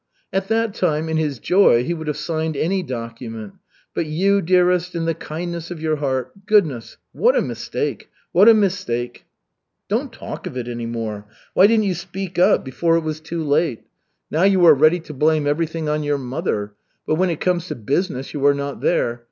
"At 0.33 0.47
that 0.47 0.73
time, 0.73 1.09
in 1.09 1.17
his 1.17 1.37
joy, 1.37 1.83
he 1.83 1.93
would 1.93 2.07
have 2.07 2.17
signed 2.17 2.57
any 2.57 2.81
document. 2.81 3.53
But 3.93 4.07
you, 4.07 4.41
dearest, 4.41 4.95
in 4.95 5.05
the 5.05 5.13
kindness 5.13 5.69
of 5.69 5.79
your 5.79 5.97
heart 5.97 6.31
goodness, 6.47 6.97
what 7.11 7.35
a 7.35 7.41
mistake! 7.43 8.09
What 8.31 8.49
a 8.49 8.55
mistake!" 8.55 9.25
"Don't 9.89 10.11
talk 10.11 10.47
of 10.47 10.57
it 10.57 10.67
any 10.67 10.87
more. 10.87 11.27
Why 11.53 11.67
didn't 11.67 11.85
you 11.85 11.93
speak 11.93 12.39
up 12.39 12.65
before 12.65 12.95
it 12.97 13.01
was 13.01 13.19
too 13.19 13.43
late? 13.43 13.83
Now 14.31 14.41
you 14.41 14.65
are 14.65 14.73
ready 14.73 14.99
to 15.01 15.13
blame 15.13 15.45
everything 15.45 15.87
on 15.87 16.01
your 16.01 16.17
mother, 16.17 16.73
but 17.05 17.13
when 17.13 17.29
it 17.29 17.39
comes 17.39 17.67
to 17.67 17.75
business, 17.75 18.33
you 18.33 18.43
are 18.47 18.55
not 18.55 18.81
there. 18.81 19.19